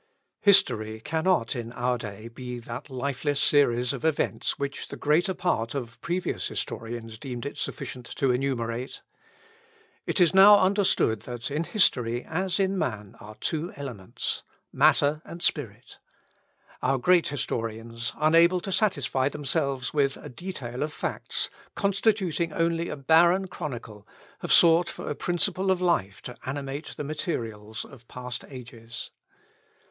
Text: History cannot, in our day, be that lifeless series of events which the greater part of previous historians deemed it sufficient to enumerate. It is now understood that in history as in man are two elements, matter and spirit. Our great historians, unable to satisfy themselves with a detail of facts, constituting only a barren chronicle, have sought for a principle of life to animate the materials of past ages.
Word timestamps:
History 0.39 0.99
cannot, 0.99 1.55
in 1.55 1.71
our 1.73 1.99
day, 1.99 2.27
be 2.27 2.57
that 2.57 2.89
lifeless 2.89 3.39
series 3.39 3.93
of 3.93 4.03
events 4.03 4.57
which 4.57 4.87
the 4.87 4.97
greater 4.97 5.35
part 5.35 5.75
of 5.75 6.01
previous 6.01 6.47
historians 6.47 7.19
deemed 7.19 7.45
it 7.45 7.55
sufficient 7.55 8.07
to 8.15 8.31
enumerate. 8.31 9.03
It 10.07 10.19
is 10.19 10.33
now 10.33 10.59
understood 10.59 11.19
that 11.29 11.51
in 11.51 11.65
history 11.65 12.25
as 12.25 12.59
in 12.59 12.79
man 12.79 13.15
are 13.19 13.35
two 13.35 13.71
elements, 13.75 14.41
matter 14.73 15.21
and 15.23 15.43
spirit. 15.43 15.99
Our 16.81 16.97
great 16.97 17.27
historians, 17.27 18.11
unable 18.17 18.59
to 18.61 18.71
satisfy 18.71 19.29
themselves 19.29 19.93
with 19.93 20.17
a 20.17 20.29
detail 20.29 20.81
of 20.81 20.91
facts, 20.91 21.51
constituting 21.75 22.51
only 22.53 22.89
a 22.89 22.97
barren 22.97 23.47
chronicle, 23.49 24.07
have 24.39 24.51
sought 24.51 24.89
for 24.89 25.07
a 25.11 25.15
principle 25.15 25.69
of 25.69 25.79
life 25.79 26.23
to 26.23 26.35
animate 26.43 26.87
the 26.97 27.03
materials 27.03 27.85
of 27.85 28.07
past 28.07 28.43
ages. 28.49 29.11